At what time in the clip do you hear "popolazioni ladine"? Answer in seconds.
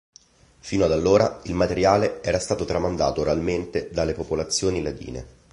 4.15-5.25